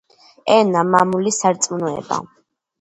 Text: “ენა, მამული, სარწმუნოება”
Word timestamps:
“ენა, 0.53 0.83
მამული, 0.95 1.35
სარწმუნოება” 1.39 2.21